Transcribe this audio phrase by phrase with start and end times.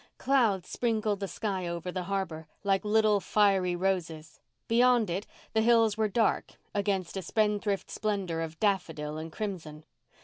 [0.17, 4.39] Clouds sprinkled the sky over the harbour like little fiery roses.
[4.67, 9.83] Beyond it the hills were dark against a spendthrift splendour of daffodil and crimson.